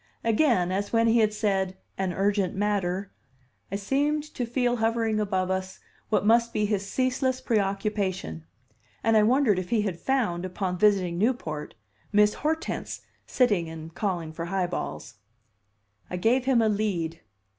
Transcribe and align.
Again, 0.23 0.71
as 0.71 0.91
when 0.91 1.05
he 1.05 1.19
had 1.19 1.31
said 1.31 1.77
"an 1.95 2.11
urgent 2.11 2.55
matter," 2.55 3.13
I 3.71 3.75
seemed 3.75 4.23
to 4.33 4.47
feel 4.47 4.77
hovering 4.77 5.19
above 5.19 5.51
us 5.51 5.77
what 6.09 6.25
must 6.25 6.53
be 6.53 6.65
his 6.65 6.89
ceaseless 6.89 7.39
preoccupation; 7.39 8.45
and 9.03 9.15
I 9.15 9.21
wondered 9.21 9.59
if 9.59 9.69
he 9.69 9.83
had 9.83 9.99
found, 9.99 10.43
upon 10.43 10.79
visiting 10.79 11.19
Newport, 11.19 11.75
Miss 12.11 12.33
Hortense 12.41 13.01
sitting 13.27 13.69
and 13.69 13.93
calling 13.93 14.33
for 14.33 14.45
"high 14.45 14.65
balls." 14.65 15.17
I 16.09 16.17
gave 16.17 16.45
him 16.45 16.63
a 16.63 16.67
lead. 16.67 17.21